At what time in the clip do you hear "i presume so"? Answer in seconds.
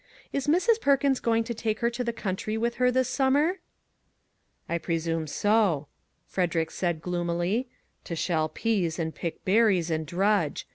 4.67-5.89